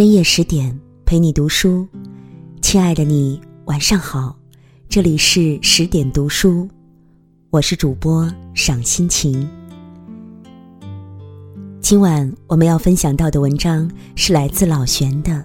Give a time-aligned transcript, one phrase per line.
[0.00, 1.86] 深夜十点陪你读书，
[2.62, 4.34] 亲爱的你晚上好，
[4.88, 6.66] 这里是十点读书，
[7.50, 9.46] 我是主播赏心情。
[11.82, 15.44] 今晚我们要分享到的文章是来自老玄的。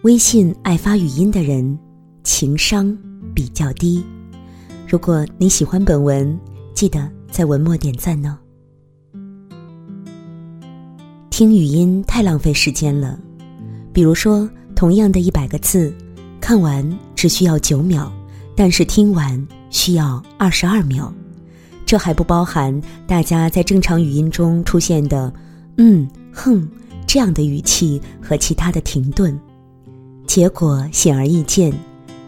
[0.00, 1.78] 微信爱发语音的人，
[2.24, 2.96] 情商
[3.34, 4.02] 比较低。
[4.88, 6.40] 如果你喜欢本文，
[6.72, 8.34] 记得在文末点赞哦。
[11.28, 13.20] 听语音太浪费时间了，
[13.92, 15.92] 比如说，同样的一百个字，
[16.40, 18.10] 看完只需要九秒，
[18.56, 21.12] 但是听完需要二十二秒。
[21.84, 25.32] 这还不包含大家在正常语音中出现的
[25.76, 26.66] “嗯”“哼”
[27.06, 29.38] 这样的语气和其他的停顿。
[30.26, 31.72] 结果显而易见，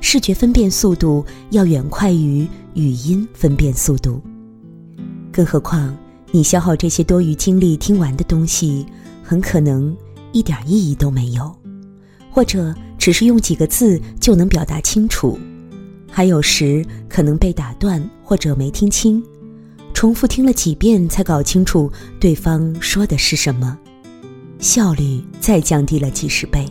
[0.00, 4.20] 视觉分辨速度要远快于语音分辨速度。
[5.32, 5.96] 更何况。
[6.30, 8.84] 你消耗这些多余精力听完的东西，
[9.22, 9.96] 很可能
[10.34, 11.50] 一点意义都没有，
[12.28, 15.38] 或者只是用几个字就能表达清楚，
[16.10, 19.22] 还有时可能被打断或者没听清，
[19.94, 23.78] 重复听了几遍才搞清楚对方说的是什么，
[24.58, 26.66] 效率再降低了几十倍。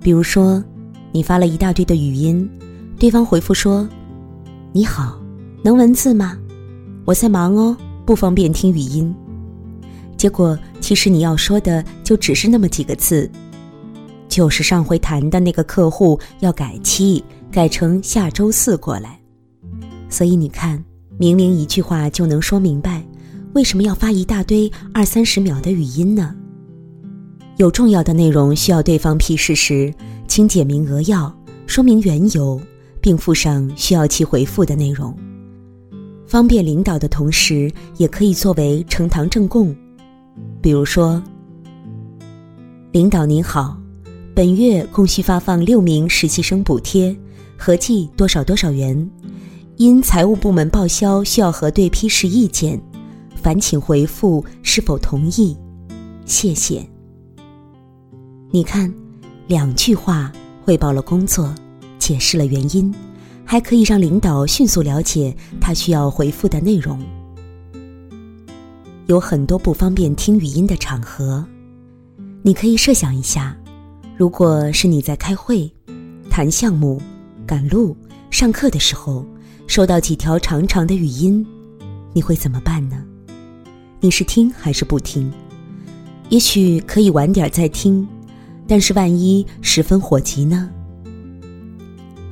[0.00, 0.62] 比如说，
[1.10, 2.48] 你发了一大堆的语音，
[3.00, 3.88] 对方回复说
[4.72, 5.20] ：“你好，
[5.64, 6.38] 能文字吗？
[7.04, 9.12] 我在忙哦。”不方便听语音，
[10.16, 13.30] 结果其实你要说的就只是那么几个字，
[14.28, 19.20] 就是上回谈的那个客户要改期，改成下周四过来。
[20.08, 20.82] 所以你看，
[21.18, 23.04] 明明一句话就能说明白，
[23.54, 26.34] 为什么要发一大堆二三十秒的语音呢？
[27.56, 29.92] 有重要的内容需要对方批示时，
[30.28, 31.34] 请简明扼要，
[31.66, 32.60] 说明缘由，
[33.00, 35.16] 并附上需要其回复的内容。
[36.26, 39.74] 方便领导的同时，也可以作为呈堂证供。
[40.60, 41.22] 比如说
[42.92, 43.76] ：“领导您好，
[44.34, 47.16] 本月共需发放六名实习生补贴，
[47.56, 49.10] 合计多少多少元。
[49.76, 52.80] 因财务部门报销需要核对批示意见，
[53.34, 55.56] 烦请回复是否同意。
[56.24, 56.86] 谢谢。”
[58.50, 58.92] 你看，
[59.46, 60.32] 两句话
[60.64, 61.54] 汇报了工作，
[61.98, 62.92] 解释了原因。
[63.48, 66.98] 还可以让领导迅速了解他需要回复的内容。
[69.06, 71.44] 有很多不方便听语音的场合，
[72.42, 73.56] 你可以设想一下，
[74.16, 75.72] 如果是你在开会、
[76.28, 77.00] 谈项目、
[77.46, 77.96] 赶路、
[78.30, 79.24] 上课的时候，
[79.68, 81.46] 收到几条长长的语音，
[82.12, 83.04] 你会怎么办呢？
[84.00, 85.32] 你是听还是不听？
[86.28, 88.06] 也许可以晚点再听，
[88.66, 90.68] 但是万一十分火急呢？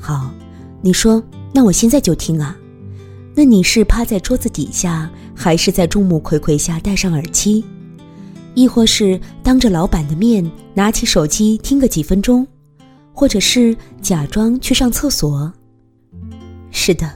[0.01, 0.31] 好。
[0.83, 2.55] 你说：“那我现在就听啊。”
[3.37, 7.65] 那你是趴在桌子底下，还是在众目睽睽下戴上耳机，
[8.55, 12.47] 亦或是当着老板的面拿起手机听个几分钟，
[13.13, 15.53] 或者是假装去上厕所？
[16.71, 17.11] 是的，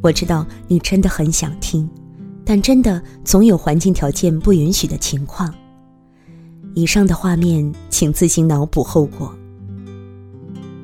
[0.00, 1.88] 我知道你真的很想听，
[2.44, 5.54] 但真的总有环境条件不允许的情况。
[6.74, 9.32] 以上的画面，请自行脑补后果。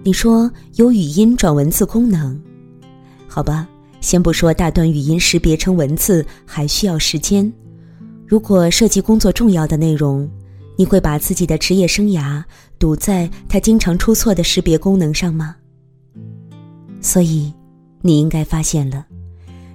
[0.05, 2.41] 你说有语音转文字功能，
[3.27, 3.69] 好吧，
[4.01, 7.53] 先不说大段语音识别成文字还需要时间。
[8.27, 10.29] 如果涉及工作重要的内容，
[10.77, 12.43] 你会把自己的职业生涯
[12.79, 15.57] 赌在它经常出错的识别功能上吗？
[17.01, 17.53] 所以，
[18.03, 19.07] 你应该发现了，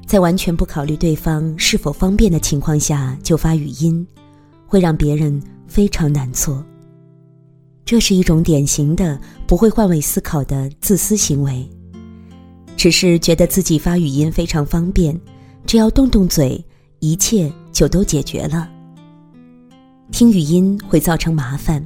[0.05, 4.05] 在完全不考虑对方是否方便的情况下就发语音，
[4.67, 6.63] 会让别人非常难做。
[7.83, 11.67] 这是一种典型的不会换位思考的自私行为，
[12.81, 15.15] 只是觉得自己发语音非常方便，
[15.67, 16.65] 只要动动嘴，
[16.97, 18.67] 一切就都解决了。
[20.11, 21.85] 听语音会造成麻烦。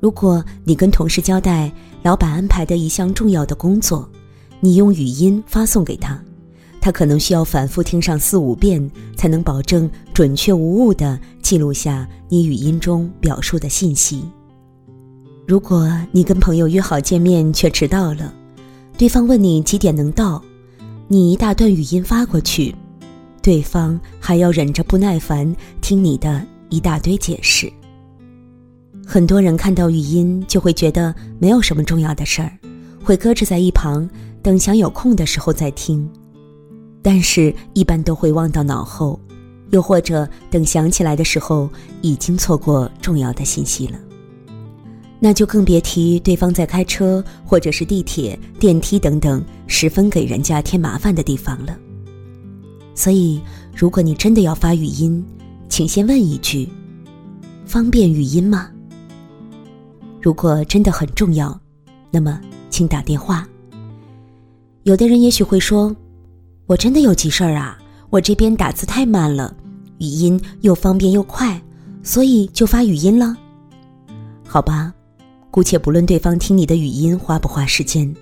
[0.00, 1.70] 如果你跟同事交代
[2.02, 4.08] 老板安排的一项重要的工作，
[4.58, 6.18] 你用语音发送给他，
[6.80, 14.24] 他可能需要反复听上四五遍，才能保证准确无误地记录下你语音中表述的信息。
[15.46, 18.32] 如果你跟朋友约好见面却迟到了，
[18.96, 20.40] 对方问你几点能到，
[21.08, 22.72] 你一大段语音发过去，
[23.42, 27.70] 对方还要忍着不耐烦听你的一大堆解释。
[29.04, 32.56] 很多人看到语音就会觉得没有什么重要的事儿，
[33.02, 34.08] 会搁置在一旁，
[34.40, 36.08] 等想有空的时候再听，
[37.02, 39.18] 但是一般都会忘到脑后，
[39.70, 41.68] 又或者等想起来的时候，
[42.00, 43.98] 已经错过重要的信息了。
[45.20, 51.76] 那就更别提对方在开车或者是地铁、电梯等等十分给人家添麻烦的地方了。
[52.94, 53.40] 所以，
[53.74, 55.24] 如果你真的要发语音，
[55.68, 56.68] 请先问一句：
[57.64, 58.70] 方便语音吗？
[60.20, 61.58] 如果真的很重要，
[62.10, 62.40] 那么
[62.70, 63.48] 请打电话。
[64.84, 65.94] 有的人也许会说
[66.66, 67.78] ：“我真的有急事儿啊，
[68.10, 69.54] 我这边打字太慢了，
[69.98, 71.60] 语音又方便又快，
[72.02, 73.36] 所以就发语音了。”
[74.46, 74.94] 好吧，
[75.54, 78.12] 姑且不论对方听你的语音花不花时间，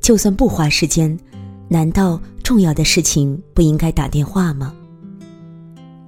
[0.00, 1.18] 就算不花时间，
[1.66, 4.72] 难道重要的事情不应该打电话吗？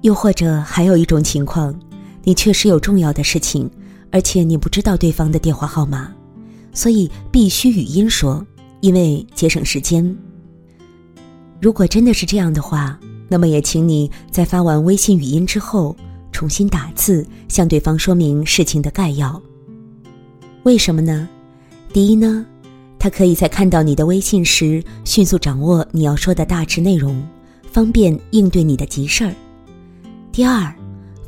[0.03, 1.77] 又或者还有一种情况，
[2.23, 3.69] 你确实有重要的事情。
[4.09, 6.09] 而且你不知道对方的电话号码，
[6.71, 8.41] 所以必须语音说，
[8.79, 10.17] 因为节省时间。
[11.59, 12.97] 如果真的是这样的话，
[13.27, 15.93] 那么也请你在发完微信语音之后，
[16.31, 19.41] 重新打字向对方说明事情的概要。
[20.63, 21.27] 为什么呢？
[21.93, 22.45] 第一呢，
[22.97, 27.21] 他可以在看到你的微信时，迅速掌握你要说的大致内容，
[27.71, 29.33] 方便应对你的急事儿。
[30.31, 30.73] 第二。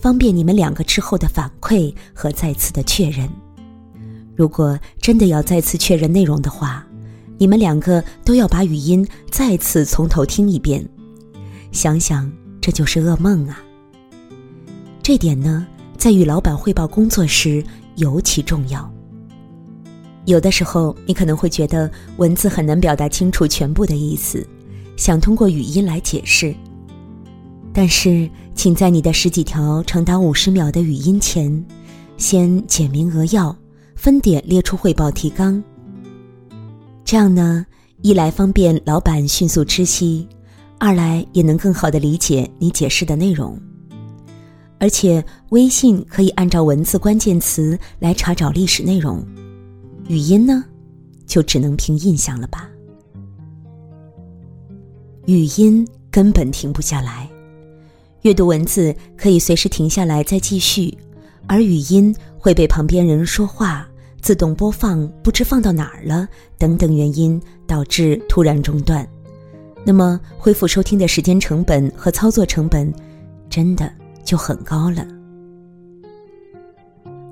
[0.02, 3.30] 方便你们两个之后的反馈和再次的确认。
[4.36, 6.84] 如果真的要再次确认内容的话，
[7.38, 10.84] 你们两个都要把语音再次从头听一遍。
[11.72, 13.62] 想想这就是噩梦啊！
[15.04, 15.68] 这点呢，
[16.00, 17.64] 在与老板汇报工作时
[17.98, 18.92] 尤其重要。
[20.32, 24.48] 有的时候，你可能会觉得文字很难表达清楚全部的意思，
[24.96, 26.56] 想通过语音来解释。
[27.74, 31.66] 但是，请在你的十几条长达五十秒的语音前，
[32.16, 33.54] 先简明扼要，
[33.96, 35.62] 分点列出汇报提纲。
[37.04, 37.66] 这样呢，
[38.02, 40.26] 一来方便老板迅速知悉，
[40.80, 43.60] 二来也能更好的理解你解释的内容。
[44.80, 49.26] 而且，微信可以按照文字关键词来查找历史内容，
[50.08, 50.66] 语音呢，
[51.26, 52.70] 就只能凭印象了吧？
[55.26, 57.30] 语音根本停不下来。
[58.24, 60.98] 阅读文字可以随时停下来再继续，
[61.48, 63.88] 而语音会被旁边人说话
[64.22, 66.28] 自动播放，不知放到哪儿了
[66.58, 69.08] 等等原因导致突然中断。
[69.84, 72.94] 那么恢复收听的时间成本和操作成本，
[73.50, 73.92] 真的
[74.24, 75.08] 就很高了。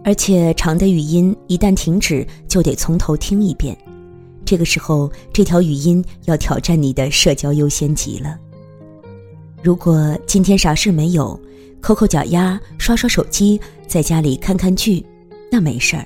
[0.09, 3.77] 而且长的语音一旦停止，就得从头听一遍，
[4.43, 8.35] 这个时候这条语音要挑战你的社交优先级了。
[9.61, 11.39] 如果今天啥事没有，
[11.79, 15.05] 抠抠脚丫，刷刷手机，在家里看看剧，
[15.51, 16.03] 那没事儿。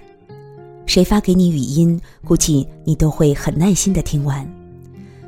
[0.86, 4.46] 谁发给你语音，估计你都会很耐心的听完。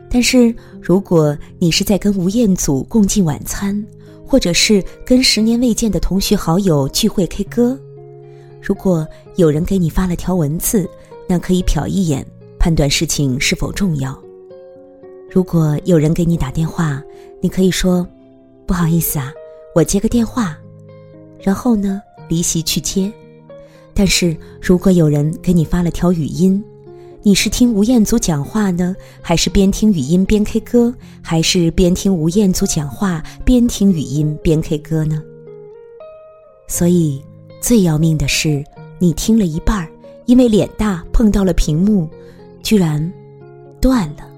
[0.10, 3.82] 但是如果你是在跟吴彦祖共进晚餐，
[4.28, 7.80] 或者是跟十年未见的同学好友聚会 K 歌，
[8.66, 10.90] 如果有人给你发了条文字，
[11.30, 12.26] 那可以瞟一眼，
[12.58, 14.20] 判断事情是否重要。
[15.30, 17.00] 如果有人给你打电话，
[17.42, 18.08] 你可以说。
[18.66, 19.32] 不好意思啊，
[19.76, 20.58] 我接个电话，
[21.40, 23.14] 然后呢离席去接。
[23.94, 26.64] 但是如果有人给你发了条语音，
[27.22, 30.92] 你是听吴彦祖讲话呢，还是边听语音边 K 歌，
[31.22, 35.22] 还是边听吴彦祖讲话边听语音边 K 歌呢？
[36.68, 37.24] 所以
[37.66, 38.64] 最要命的是，
[39.00, 39.90] 你听了一半，
[40.28, 42.08] 因为脸大碰到了屏幕，
[42.62, 43.12] 居然
[43.82, 44.30] 断了。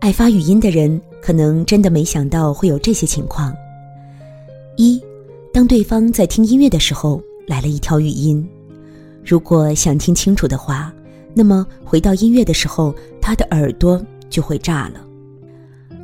[0.00, 0.98] 爱发语音的人。
[1.20, 3.54] 可能真的没想到会有这些情况。
[4.76, 5.00] 一，
[5.52, 8.44] 当对方在听音乐的时候来了一条语音，
[9.24, 10.92] 如果想听清楚的话，
[11.32, 15.00] 那么回到音乐的时候，他的耳朵就会炸了。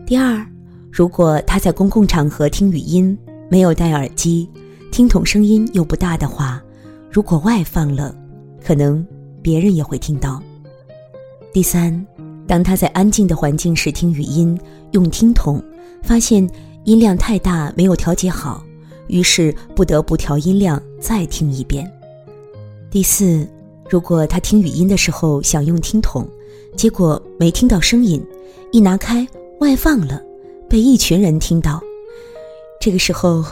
[0.07, 0.47] 第二，
[0.93, 3.19] 如果他在公共场合听语音，
[3.49, 4.49] 没有戴耳机，
[4.99, 6.61] 听筒声音又不大的话，
[7.09, 8.13] 如果外放了，
[8.61, 9.07] 可能
[9.41, 10.43] 别人也会听到。
[11.53, 12.05] 第三。
[12.49, 14.59] 当他在安静的环境时听语音，
[14.91, 15.63] 用听筒，
[16.03, 16.45] 发现
[16.83, 18.61] 音量太大，没有调节好，
[19.07, 21.89] 于是不得不调音量再听一遍。
[22.91, 23.47] 第四，
[23.89, 26.29] 如果他听语音的时候想用听筒，
[26.75, 28.21] 结果没听到声音，
[28.73, 29.25] 一拿开
[29.61, 30.21] 外放了，
[30.69, 31.81] 被一群人听到，
[32.81, 33.45] 这个时候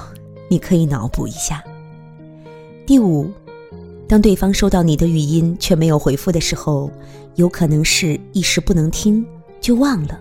[0.49, 1.63] 你可以脑补一下。
[2.87, 3.31] 第五。
[4.09, 6.89] 当对方收到你的语音却没有回复的时候，
[7.35, 9.27] 有可能是一时不能听
[9.61, 10.21] 就忘了，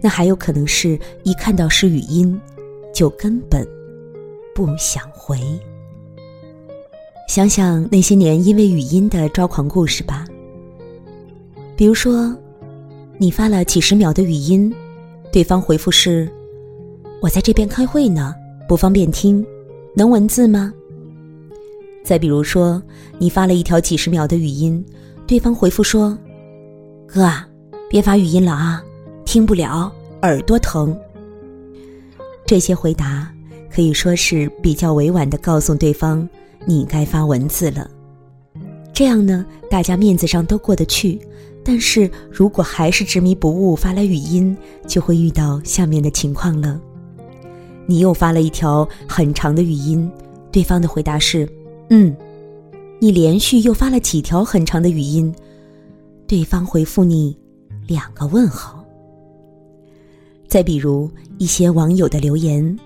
[0.00, 2.40] 那还有可能是一看到是语音，
[2.94, 3.66] 就根本
[4.54, 5.40] 不想回。
[7.26, 10.24] 想想那些年因为语音的抓狂故事吧。
[11.76, 12.32] 比如说，
[13.18, 14.72] 你发了几十秒的语音，
[15.32, 16.30] 对方回复是
[17.20, 18.32] ：“我在这边开会呢，
[18.68, 19.44] 不方便听，
[19.96, 20.72] 能文字吗？”
[22.04, 22.80] 再比如说，
[23.18, 24.84] 你发了一条几十秒的语音，
[25.26, 26.16] 对方回复说
[27.04, 27.48] ：“哥啊，
[27.90, 28.80] 别发语音了啊，
[29.24, 29.90] 听不了，
[30.22, 30.96] 耳朵疼。”
[32.46, 33.28] 这些回答
[33.68, 36.28] 可以说是比较委婉的告诉对方
[36.64, 37.90] 你该发文字了。
[38.92, 41.18] 这样呢，大家面子上都过得去。
[41.64, 46.80] 但是如果还是执迷不悟发来语音，就会遇到下面的情况了。
[47.86, 50.10] 你又发了一条很长的语音，
[50.50, 51.48] 对方的回答是
[51.90, 52.14] “嗯”。
[52.98, 55.34] 你连续又发了几条很长的语音，
[56.26, 57.36] 对方回复你
[57.86, 58.84] 两个问号。
[60.48, 62.78] 再比如一些网友的留言，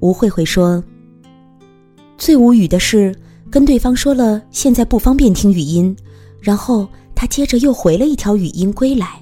[0.00, 0.82] 吴慧慧说
[2.18, 3.14] ：“最无语的是
[3.50, 5.96] 跟对方说了现在不方便听语音，
[6.40, 9.20] 然后。”他接着又回了一条语音归来。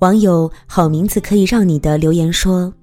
[0.00, 2.74] 网友好名字可以让你的留言说：“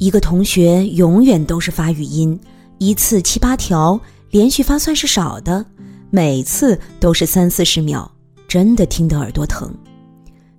[0.00, 2.36] 一个同学永远都是发语音，
[2.78, 5.62] 一次七八条，连续发算是少的，
[6.08, 8.10] 每次都是三四十秒，
[8.48, 9.70] 真的听得耳朵疼。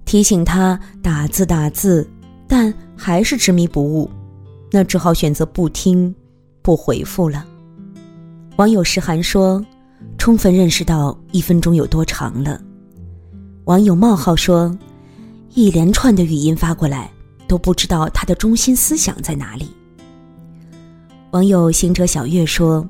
[0.06, 2.08] 提醒他打字打字，
[2.48, 4.08] 但还是执迷不悟，
[4.72, 6.14] 那只好选择不听，
[6.62, 7.44] 不回复了。”
[8.56, 9.64] 网友诗涵说。
[10.18, 12.62] 充分认识到一分钟有多长了。
[13.66, 14.76] 网友冒号说
[15.56, 17.12] ：“一连串的语音发过来，
[17.52, 19.68] 都不知道他的中心思想在哪里。”
[21.32, 22.88] 网友行者小月说：“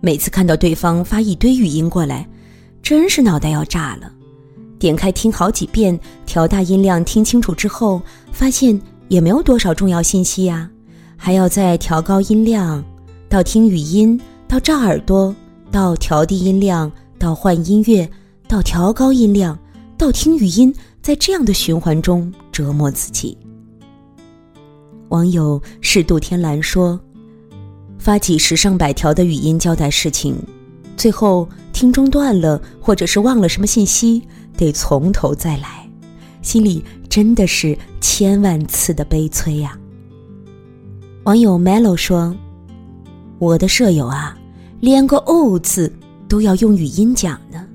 [0.00, 2.24] 每次看到对方发一堆语音过来，
[2.84, 4.12] 真是脑袋要炸了。
[4.78, 8.00] 点开听好几遍，调大音量听清楚之后，
[8.30, 10.70] 发现也没有多少重要信息呀，
[11.16, 12.84] 还要再调高音量，
[13.28, 15.34] 到听语音，到炸耳朵。”
[15.70, 18.08] 到调低音量，到换音乐，
[18.48, 19.58] 到调高音量，
[19.98, 23.36] 到听语音，在这样的循环中折磨自己。
[25.08, 26.98] 网友是杜天蓝说
[27.98, 30.36] ：“发几十上百条的语音交代事情，
[30.96, 34.22] 最后听中断了，或者是忘了什么信息，
[34.56, 35.88] 得从头再来，
[36.42, 39.78] 心里真的是千万次的悲催呀。”
[41.24, 42.34] 网友 Melo 说
[43.38, 44.34] ：“我的舍友啊。”
[44.80, 45.92] 连个“哦”字
[46.28, 47.66] 都要用语音讲呢。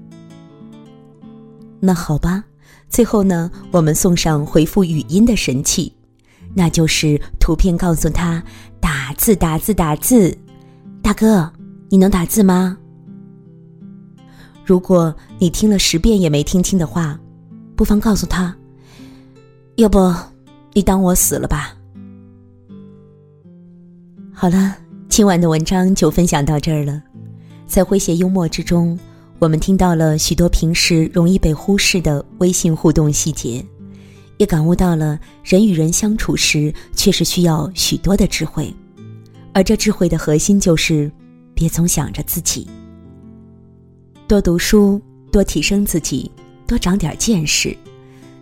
[1.81, 2.45] 那好吧，
[2.89, 5.91] 最后呢，我们送上回复语音的神器，
[6.53, 8.43] 那就是图片告诉他
[8.79, 10.37] 打字打字打字。
[11.01, 11.51] 大哥，
[11.89, 12.77] 你能打字吗？
[14.65, 17.19] 如果你听了十遍也没听清的话，
[17.75, 18.55] 不妨告诉他，
[19.75, 20.13] 要不
[20.73, 21.75] 你当我死了吧。
[24.33, 24.75] 好了。
[25.09, 26.99] 今晚的文章就分享到这儿了，
[27.67, 28.97] 在诙谐幽默之中，
[29.37, 33.63] 我们听到了许多平时容易被忽视的微信互动细节，
[34.37, 38.73] 也感悟到了人与人相处时确实需要许多的智慧，
[39.53, 41.11] 而这智慧的核心就是
[41.53, 42.67] 别总想着自己，
[44.27, 46.31] 多读书，多提升自己，
[46.65, 47.75] 多长点见识，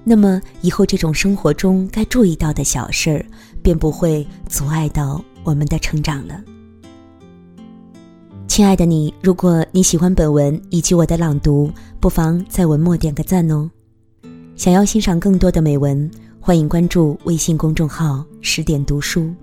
[0.04, 3.26] 那么以后这种生活中该注意到的小事儿，
[3.62, 6.42] 便不会阻碍到我们的成长了。
[8.48, 13.70] 亲爱的你，如果你喜欢本文以及我的朗读，不妨在文末点个赞哦。
[14.62, 16.08] 想要欣赏更多的美文，
[16.40, 19.34] 欢迎关注微信公众号“十点读书”。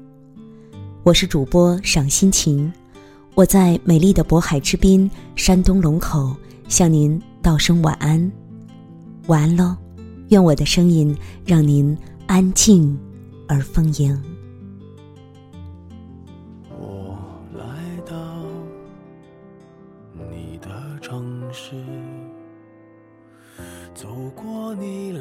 [1.03, 2.73] 我是主播赏心情，
[3.35, 6.33] 我在美丽的渤海之滨山东龙口
[6.69, 8.31] 向您道声晚安，
[9.27, 9.77] 晚安喽！
[10.29, 11.13] 愿我的声音
[11.45, 11.99] 让您
[12.29, 12.97] 安静
[13.49, 14.17] 而丰盈。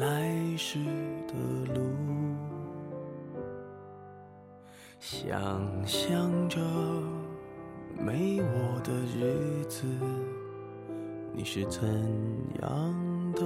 [0.08, 0.78] 来时
[1.26, 1.34] 的
[1.74, 1.82] 路
[4.98, 5.38] 想
[5.84, 6.58] 象着
[8.00, 9.84] 没我的日子，
[11.34, 11.86] 你是怎
[12.62, 13.42] 样的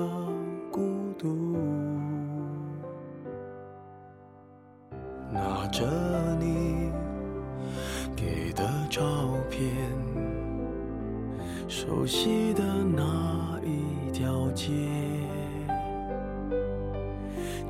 [0.70, 1.58] 孤独？
[5.32, 5.84] 拿着
[6.38, 6.92] 你
[8.14, 9.02] 给的照
[9.50, 9.68] 片，
[11.66, 14.70] 熟悉的那一条街，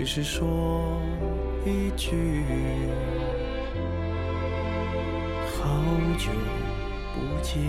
[0.00, 0.98] 只是说
[1.66, 2.42] 一句，
[5.52, 5.68] 好
[6.16, 6.30] 久
[7.12, 7.60] 不见。